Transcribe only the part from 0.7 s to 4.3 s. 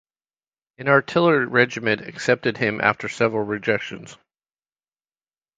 An artillery regiment accepted him after several rejections.